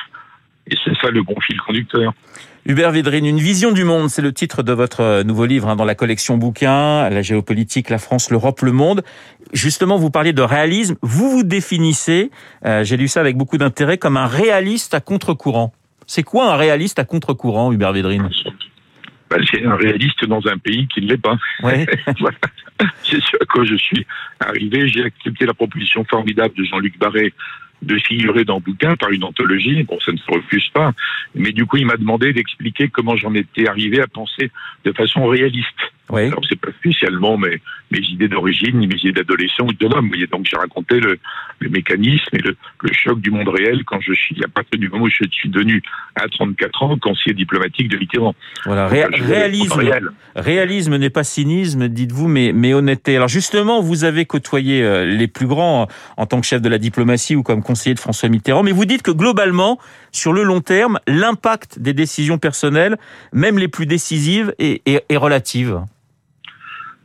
Et 0.70 0.76
c'est 0.84 0.96
ça 1.00 1.10
le 1.10 1.22
bon 1.24 1.36
fil 1.42 1.60
conducteur. 1.62 2.14
Hubert 2.68 2.92
Védrine, 2.92 3.26
Une 3.28 3.38
vision 3.38 3.72
du 3.72 3.84
monde, 3.84 4.10
c'est 4.10 4.24
le 4.24 4.34
titre 4.34 4.64
de 4.64 4.74
votre 4.74 5.02
euh, 5.02 5.24
nouveau 5.24 5.46
livre 5.46 5.70
hein, 5.70 5.76
dans 5.76 5.86
la 5.86 5.94
collection 5.94 6.38
bouquins, 6.38 7.08
la 7.10 7.22
géopolitique, 7.22 7.92
la 7.92 8.00
France, 8.00 8.32
l'Europe, 8.32 8.62
le 8.62 8.72
monde. 8.72 9.04
Justement, 9.54 9.98
vous 9.98 10.10
parliez 10.10 10.34
de 10.34 10.42
réalisme. 10.42 10.96
Vous 11.04 11.30
vous 11.30 11.44
définissez, 11.44 12.32
euh, 12.66 12.84
j'ai 12.84 12.98
lu 12.98 13.08
ça 13.08 13.20
avec 13.20 13.38
beaucoup 13.38 13.60
d'intérêt, 13.60 14.00
comme 14.00 14.18
un 14.18 14.26
réaliste 14.26 14.96
à 14.96 15.00
contre-courant. 15.00 15.74
C'est 16.08 16.24
quoi 16.24 16.52
un 16.52 16.56
réaliste 16.56 16.98
à 16.98 17.06
contre-courant, 17.06 17.72
Hubert 17.72 17.94
Védrine? 17.94 18.30
Bah, 19.30 19.38
C'est 19.52 19.64
un 19.64 19.76
réaliste 19.76 20.26
dans 20.26 20.42
un 20.48 20.58
pays 20.58 20.88
qui 20.88 21.02
ne 21.02 21.08
l'est 21.10 21.22
pas. 21.22 21.38
Oui. 21.62 21.86
voilà. 22.20 22.38
C'est 23.04 23.22
ce 23.22 23.38
à 23.42 23.46
quoi 23.46 23.64
je 23.64 23.76
suis 23.76 24.06
arrivé. 24.40 24.88
J'ai 24.88 25.04
accepté 25.04 25.46
la 25.46 25.54
proposition 25.54 26.04
formidable 26.04 26.56
de 26.56 26.64
Jean-Luc 26.64 26.98
Barré 26.98 27.32
de 27.86 27.98
figurer 28.00 28.44
dans 28.44 28.56
le 28.56 28.62
bouquin 28.62 28.96
par 28.96 29.12
une 29.12 29.24
anthologie. 29.24 29.84
Bon, 29.84 30.00
ça 30.00 30.12
ne 30.12 30.18
se 30.18 30.30
refuse 30.30 30.68
pas. 30.74 30.94
Mais 31.34 31.52
du 31.52 31.66
coup, 31.66 31.78
il 31.78 31.86
m'a 31.86 31.98
demandé 31.98 32.34
d'expliquer 32.34 32.90
comment 32.90 33.16
j'en 33.16 33.34
étais 33.34 33.68
arrivé 33.68 34.02
à 34.02 34.08
penser 34.08 34.52
de 34.84 34.92
façon 34.92 35.26
réaliste. 35.28 35.94
Oui. 36.10 36.24
Alors, 36.28 36.42
c'est 36.48 36.60
pas 36.60 36.72
spécialement 36.80 37.38
mes, 37.38 37.60
mes 37.92 38.00
idées 38.00 38.28
d'origine, 38.28 38.78
mes 38.78 38.96
idées 38.96 39.12
d'adolescent 39.12 39.64
ou 39.66 39.74
de 39.74 39.88
l'homme. 39.88 40.06
Vous 40.06 40.10
voyez, 40.10 40.28
donc 40.28 40.46
j'ai 40.50 40.58
raconté 40.58 41.00
le, 41.00 41.18
le 41.60 41.70
mécanisme 41.70 42.30
et 42.34 42.40
le, 42.40 42.56
le, 42.82 42.94
choc 42.94 43.20
du 43.22 43.32
monde 43.32 43.48
réel 43.50 43.84
quand 43.86 44.00
je 44.02 44.14
suis, 44.14 44.36
à 44.44 44.48
partir 44.48 44.80
du 44.80 44.88
moment 44.90 45.06
où 45.06 45.10
je 45.10 45.24
suis 45.32 45.50
devenu 45.50 45.82
à 46.16 46.28
34 46.28 46.84
ans 46.84 46.98
conseiller 47.00 47.34
diplomatique 47.34 47.90
de 47.90 47.98
Mitterrand. 47.98 48.36
Voilà, 48.66 48.88
Ré 48.88 49.04
Donc, 49.04 49.16
je- 49.16 49.24
réalisme. 49.24 49.82
Réalisme 50.36 50.98
n'est 50.98 51.10
pas 51.10 51.24
cynisme, 51.24 51.88
dites-vous, 51.88 52.28
mais, 52.28 52.52
mais 52.54 52.74
honnêteté. 52.74 53.16
Alors 53.16 53.28
justement, 53.30 53.82
vous 53.82 54.04
avez 54.04 54.26
côtoyé 54.26 54.84
euh, 54.84 55.06
les 55.06 55.28
plus 55.28 55.48
grands 55.48 55.84
euh, 55.84 55.86
en 56.18 56.26
tant 56.26 56.42
que 56.42 56.46
chef 56.46 56.62
de 56.62 56.70
la 56.70 56.78
diplomatie 56.78 57.36
ou 57.36 57.44
comme 57.44 57.64
conseiller 57.64 57.96
de 57.96 58.00
François 58.00 58.30
Mitterrand, 58.30 58.62
mais 58.64 58.72
vous 58.74 58.86
dites 58.86 59.02
que 59.02 59.12
globalement, 59.12 59.80
sur 60.12 60.34
le 60.34 60.44
long 60.44 60.62
terme, 60.62 61.00
l'impact 61.08 61.80
des 61.80 61.94
décisions 61.94 62.38
personnelles, 62.38 62.98
même 63.34 63.58
les 63.58 63.68
plus 63.68 63.86
décisives, 63.86 64.54
est, 64.60 64.82
est, 64.88 65.04
est 65.10 65.18
relative. 65.18 65.80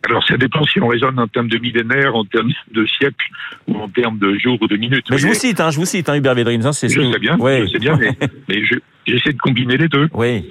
Alors, 0.09 0.25
ça 0.27 0.37
dépend 0.37 0.65
si 0.65 0.81
on 0.81 0.89
raisonne 0.89 1.19
en 1.19 1.29
termes 1.29 1.49
de 1.49 1.59
millénaires, 1.59 2.15
en 2.17 2.25
termes 2.25 2.51
de 2.73 2.87
siècles 2.87 3.27
ou 3.67 3.77
en 3.77 3.89
termes 3.89 4.19
de 4.19 4.37
jours 4.39 4.57
ou 4.61 4.67
de 4.67 4.77
minutes. 4.77 5.07
Mais 5.11 5.19
je 5.19 5.27
vous 5.27 5.35
cite, 5.35 5.61
hein, 5.61 5.71
je 5.71 5.77
vous 5.77 5.85
cite, 5.85 6.09
hein, 6.09 6.17
Hubert 6.17 6.35
Védrine. 6.35 6.65
hein, 6.65 6.73
c'est 6.73 6.89
ce 6.89 6.95
Je 7.03 7.13
sais 7.13 7.19
bien, 7.19 7.39
Ouais. 7.39 7.63
je 7.63 7.73
sais 7.73 7.79
bien, 7.79 7.97
mais, 7.99 8.11
mais 8.49 8.65
je- 8.65 8.79
j'essaie 9.07 9.33
de 9.33 9.39
combiner 9.39 9.77
les 9.77 9.89
deux. 9.89 10.09
Oui, 10.15 10.49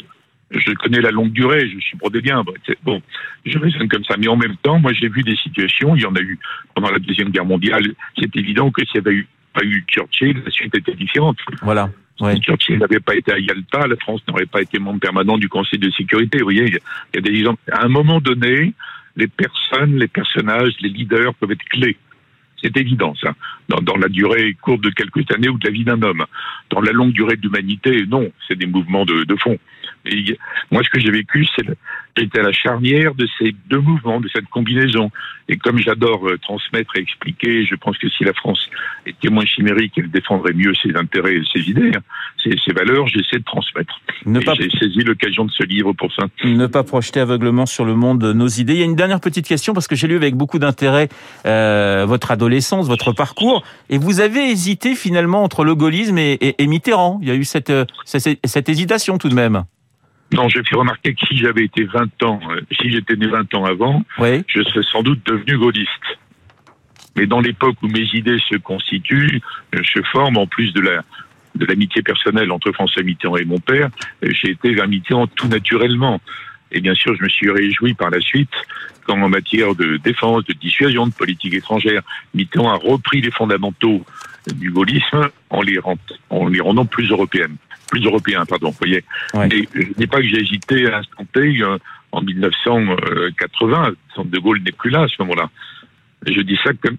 Je 0.51 0.71
connais 0.73 0.99
la 1.01 1.11
longue 1.11 1.31
durée, 1.31 1.69
je 1.69 1.79
suis 1.79 1.95
brodélien. 1.97 2.43
Bon, 2.43 2.53
c'est- 2.65 2.77
Bon, 2.83 3.01
je 3.45 3.57
raisonne 3.59 3.87
comme 3.87 4.03
ça. 4.05 4.15
Mais 4.17 4.27
en 4.27 4.35
même 4.37 4.55
temps, 4.63 4.79
moi, 4.79 4.93
j'ai 4.93 5.07
vu 5.09 5.21
des 5.23 5.35
situations, 5.35 5.95
il 5.95 6.01
y 6.01 6.05
en 6.07 6.15
a 6.15 6.21
eu 6.21 6.39
pendant 6.73 6.89
la 6.89 6.97
Deuxième 6.99 7.29
Guerre 7.29 7.45
mondiale. 7.45 7.83
C'est 8.17 8.35
évident 8.35 8.71
que 8.71 8.83
s'il 8.85 8.99
n'y 9.01 9.07
avait 9.07 9.15
eu, 9.17 9.27
pas 9.53 9.63
eu 9.63 9.83
Churchill, 9.87 10.41
la 10.45 10.51
suite 10.51 10.75
était 10.75 10.93
différente. 10.95 11.37
voilà. 11.61 11.89
Ouais. 12.19 12.33
Si 12.35 12.41
Churchill 12.41 12.79
n'avait 12.79 12.99
pas 12.99 13.15
été 13.15 13.31
à 13.31 13.37
Yalta, 13.39 13.87
la 13.87 13.95
France 13.97 14.21
n'aurait 14.27 14.45
pas 14.47 14.61
été 14.61 14.77
membre 14.79 14.99
permanent 14.99 15.37
du 15.37 15.47
Conseil 15.49 15.79
de 15.79 15.89
sécurité. 15.91 16.39
Vous 16.39 16.45
voyez, 16.45 16.65
il 16.67 16.73
y 17.15 17.17
a 17.17 17.21
des 17.21 17.29
exemples. 17.39 17.61
À 17.71 17.85
un 17.85 17.87
moment 17.87 18.19
donné, 18.19 18.73
les 19.19 19.27
personnes, 19.27 19.97
les 19.97 20.07
personnages, 20.07 20.73
les 20.79 20.89
leaders 20.89 21.33
peuvent 21.35 21.51
être 21.51 21.65
clés. 21.65 21.97
C'est 22.61 22.75
évident, 22.75 23.13
ça. 23.21 23.35
Dans, 23.69 23.95
la 23.95 24.09
durée 24.09 24.55
courte 24.61 24.81
de 24.81 24.89
quelques 24.89 25.29
années 25.31 25.49
ou 25.49 25.57
de 25.57 25.67
la 25.67 25.71
vie 25.71 25.85
d'un 25.85 26.01
homme. 26.01 26.25
Dans 26.69 26.81
la 26.81 26.91
longue 26.91 27.13
durée 27.13 27.37
de 27.37 27.41
l'humanité, 27.41 28.05
non. 28.05 28.31
C'est 28.47 28.57
des 28.57 28.65
mouvements 28.65 29.05
de 29.05 29.35
fond. 29.35 29.57
Et 30.05 30.37
moi, 30.71 30.81
ce 30.83 30.89
que 30.89 30.99
j'ai 30.99 31.11
vécu, 31.11 31.45
c'est 31.55 31.65
j'étais 32.17 32.39
à 32.39 32.43
la 32.43 32.51
charnière 32.51 33.15
de 33.15 33.25
ces 33.37 33.55
deux 33.69 33.79
mouvements, 33.79 34.19
de 34.19 34.27
cette 34.27 34.47
combinaison. 34.49 35.09
Et 35.47 35.57
comme 35.57 35.77
j'adore 35.79 36.27
euh, 36.27 36.37
transmettre 36.37 36.95
et 36.97 36.99
expliquer, 36.99 37.65
je 37.65 37.75
pense 37.75 37.97
que 37.97 38.09
si 38.09 38.23
la 38.25 38.33
France 38.33 38.59
était 39.05 39.29
moins 39.29 39.45
chimérique, 39.45 39.93
elle 39.97 40.11
défendrait 40.11 40.51
mieux 40.53 40.73
ses 40.83 40.93
intérêts 40.95 41.35
et 41.37 41.43
ses 41.53 41.69
idées, 41.69 41.91
hein, 41.95 42.01
ses, 42.43 42.55
ses 42.65 42.73
valeurs, 42.73 43.07
j'essaie 43.07 43.37
de 43.39 43.43
transmettre. 43.45 44.01
Pas, 44.41 44.53
J'ai 44.55 44.69
saisi 44.69 44.99
l'occasion 44.99 45.45
de 45.45 45.51
ce 45.51 45.63
livre 45.63 45.93
pour 45.93 46.11
ça. 46.13 46.25
ne 46.43 46.67
pas 46.67 46.83
projeter 46.83 47.19
aveuglement 47.21 47.65
sur 47.65 47.85
le 47.85 47.95
monde 47.95 48.23
nos 48.23 48.47
idées. 48.47 48.73
Il 48.73 48.79
y 48.79 48.83
a 48.83 48.85
une 48.85 48.95
dernière 48.97 49.21
petite 49.21 49.47
question 49.47 49.73
parce 49.73 49.87
que 49.87 49.95
j'ai 49.95 50.07
lu 50.07 50.15
avec 50.15 50.35
beaucoup 50.35 50.59
d'intérêt 50.59 51.07
euh, 51.45 52.05
votre 52.05 52.31
adolescence, 52.31 52.87
votre 52.87 53.13
parcours, 53.13 53.63
et 53.89 53.97
vous 53.97 54.19
avez 54.19 54.49
hésité 54.51 54.93
finalement 54.95 55.43
entre 55.43 55.63
le 55.63 55.73
gaullisme 55.73 56.17
et, 56.17 56.33
et- 56.33 56.61
et 56.61 56.67
Mitterrand. 56.67 57.19
Il 57.21 57.27
y 57.29 57.31
a 57.31 57.35
eu 57.35 57.45
cette, 57.45 57.69
euh, 57.69 57.85
cette, 58.05 58.39
cette 58.45 58.67
hésitation 58.69 59.17
tout 59.17 59.29
de 59.29 59.35
même. 59.35 59.63
Non, 60.33 60.47
j'ai 60.47 60.63
fait 60.63 60.75
remarquer 60.75 61.13
que 61.15 61.25
si 61.25 61.37
j'avais 61.37 61.63
été 61.65 61.83
20 61.85 62.23
ans, 62.23 62.39
euh, 62.51 62.61
si 62.79 62.91
j'étais 62.91 63.15
né 63.15 63.27
20 63.27 63.53
ans 63.55 63.65
avant, 63.65 64.03
Oui, 64.19 64.43
je 64.47 64.61
serais 64.63 64.83
sans 64.83 65.01
doute 65.01 65.19
devenu 65.25 65.57
gaulliste. 65.57 65.89
Mais 67.15 67.25
dans 67.25 67.39
l'époque 67.39 67.77
où 67.81 67.87
mes 67.87 68.07
idées 68.13 68.39
se 68.49 68.55
constituent, 68.57 69.41
euh, 69.75 69.81
se 69.83 70.01
forment 70.03 70.37
en 70.37 70.47
plus 70.47 70.71
de 70.73 70.81
la 70.81 71.03
de 71.55 71.65
l'amitié 71.65 72.03
personnelle 72.03 72.51
entre 72.51 72.71
François 72.71 73.01
Mitterrand 73.01 73.35
et 73.37 73.43
mon 73.43 73.57
père, 73.57 73.89
euh, 74.23 74.29
j'ai 74.31 74.51
été 74.51 74.73
vers 74.75 74.87
Mitterrand 74.87 75.25
tout 75.27 75.47
naturellement. 75.47 76.21
Et 76.71 76.79
bien 76.79 76.93
sûr, 76.93 77.15
je 77.15 77.23
me 77.23 77.27
suis 77.29 77.49
réjoui 77.49 77.95
par 77.95 78.11
la 78.11 78.21
suite 78.21 78.51
quand 79.05 79.19
en 79.19 79.27
matière 79.29 79.73
de 79.73 79.97
défense, 79.97 80.45
de 80.45 80.53
dissuasion, 80.53 81.07
de 81.07 81.11
politique 81.13 81.55
étrangère, 81.55 82.03
Mitterrand 82.35 82.69
a 82.71 82.75
repris 82.75 83.21
les 83.21 83.31
fondamentaux 83.31 84.05
du 84.53 84.69
gaullisme 84.71 85.29
en 85.49 85.63
les, 85.63 85.79
rend- 85.79 85.97
en 86.29 86.47
les 86.47 86.61
rendant 86.61 86.85
plus 86.85 87.09
européennes. 87.09 87.55
Plus 87.89 88.03
européens, 88.05 88.45
pardon, 88.45 88.69
vous 88.69 88.77
voyez. 88.79 89.03
Ouais. 89.33 89.47
Et 89.51 89.67
je 89.73 89.93
dis 89.97 90.07
pas 90.07 90.17
que 90.17 90.27
j'ai 90.27 90.41
hésité 90.41 90.87
à 90.91 90.97
instant 90.97 91.25
T 91.33 91.39
euh, 91.61 91.77
en 92.11 92.21
1980. 92.21 93.93
De 94.25 94.39
Gaulle 94.39 94.61
n'est 94.61 94.71
plus 94.71 94.89
là 94.89 95.03
à 95.03 95.07
ce 95.07 95.15
moment-là. 95.19 95.49
Je 96.25 96.41
dis 96.41 96.59
ça 96.63 96.71
comme 96.73 96.97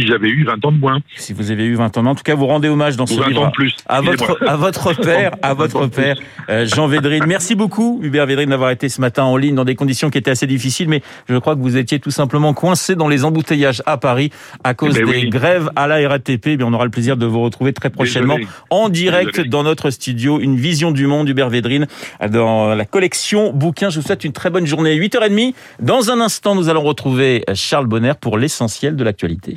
si 0.00 0.06
j'avais 0.06 0.28
eu 0.28 0.44
20 0.44 0.64
ans 0.64 0.72
de 0.72 0.78
moins, 0.78 0.98
si 1.16 1.32
vous 1.32 1.50
avez 1.50 1.64
eu 1.64 1.74
20 1.74 1.96
ans. 1.98 2.06
En 2.06 2.14
tout 2.14 2.22
cas, 2.22 2.34
vous 2.34 2.46
rendez 2.46 2.68
hommage 2.68 2.96
dans 2.96 3.06
ce 3.06 3.14
20 3.14 3.22
ans 3.24 3.28
livre 3.28 3.52
plus. 3.52 3.74
à 3.86 4.00
votre, 4.00 4.38
à 4.46 4.56
votre 4.56 4.92
père, 5.00 5.32
à 5.42 5.54
votre 5.54 5.86
père, 5.86 6.16
euh, 6.50 6.66
Jean 6.66 6.86
Védrine. 6.86 7.24
Merci 7.26 7.54
beaucoup, 7.54 8.00
Hubert 8.02 8.26
Védrine, 8.26 8.50
d'avoir 8.50 8.70
été 8.70 8.88
ce 8.88 9.00
matin 9.00 9.24
en 9.24 9.36
ligne 9.36 9.54
dans 9.54 9.64
des 9.64 9.74
conditions 9.74 10.10
qui 10.10 10.18
étaient 10.18 10.30
assez 10.30 10.46
difficiles, 10.46 10.88
mais 10.88 11.02
je 11.28 11.36
crois 11.36 11.54
que 11.56 11.60
vous 11.60 11.76
étiez 11.76 12.00
tout 12.00 12.10
simplement 12.10 12.54
coincé 12.54 12.94
dans 12.96 13.08
les 13.08 13.24
embouteillages 13.24 13.82
à 13.86 13.96
Paris 13.96 14.30
à 14.62 14.74
cause 14.74 14.94
Eh 14.96 15.02
ben 15.04 15.10
des 15.10 15.18
oui. 15.22 15.28
grèves 15.28 15.70
à 15.76 15.86
la 15.86 16.06
RATP. 16.08 16.46
Eh 16.46 16.56
bien, 16.56 16.66
on 16.66 16.72
aura 16.72 16.84
le 16.84 16.90
plaisir 16.90 17.16
de 17.16 17.26
vous 17.26 17.40
retrouver 17.42 17.72
très 17.72 17.90
prochainement 17.90 18.36
Désolé. 18.36 18.52
en 18.70 18.88
direct 18.88 19.30
Désolé. 19.30 19.48
dans 19.48 19.62
notre 19.62 19.90
studio. 19.90 20.40
Une 20.40 20.56
vision 20.56 20.90
du 20.92 21.06
monde, 21.06 21.28
Hubert 21.28 21.48
Védrine, 21.50 21.86
dans 22.30 22.74
la 22.74 22.84
collection 22.84 23.52
bouquins. 23.52 23.90
Je 23.90 24.00
vous 24.00 24.06
souhaite 24.06 24.24
une 24.24 24.32
très 24.32 24.50
bonne 24.50 24.66
journée. 24.66 24.94
8h30. 24.96 25.54
Dans 25.80 26.10
un 26.10 26.20
instant, 26.20 26.54
nous 26.54 26.68
allons 26.68 26.82
retrouver 26.82 27.44
Charles 27.54 27.86
Bonner 27.86 28.12
pour 28.20 28.38
l'essentiel 28.38 28.96
de 28.96 29.04
l'actualité. 29.04 29.56